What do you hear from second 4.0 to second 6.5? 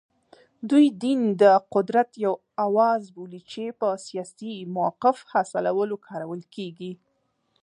سیاسي موقف حاصلولو کارول